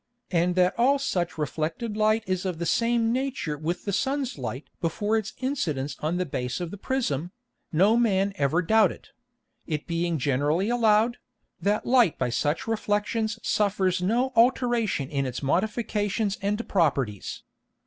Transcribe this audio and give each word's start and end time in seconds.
And 0.31 0.55
that 0.55 0.73
all 0.79 0.97
such 0.97 1.37
reflected 1.37 1.95
Light 1.95 2.23
is 2.25 2.43
of 2.43 2.57
the 2.57 2.65
same 2.65 3.13
Nature 3.13 3.55
with 3.55 3.85
the 3.85 3.93
Sun's 3.93 4.35
Light 4.39 4.67
before 4.79 5.15
its 5.15 5.33
Incidence 5.37 5.95
on 5.99 6.17
the 6.17 6.25
Base 6.25 6.59
of 6.59 6.71
the 6.71 6.77
Prism, 6.79 7.29
no 7.71 7.95
Man 7.95 8.33
ever 8.35 8.63
doubted; 8.63 9.09
it 9.67 9.85
being 9.85 10.17
generally 10.17 10.69
allowed, 10.69 11.17
that 11.61 11.85
Light 11.85 12.17
by 12.17 12.31
such 12.31 12.65
Reflexions 12.67 13.37
suffers 13.43 14.01
no 14.01 14.33
Alteration 14.35 15.07
in 15.07 15.27
its 15.27 15.43
Modifications 15.43 16.35
and 16.41 16.67
Properties. 16.67 17.43